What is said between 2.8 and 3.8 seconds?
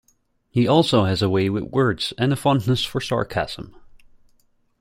for sarcasm.